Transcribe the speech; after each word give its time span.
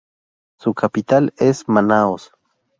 Su 0.57 0.73
capital 0.73 1.31
es 1.37 1.67
Manaos. 1.69 2.31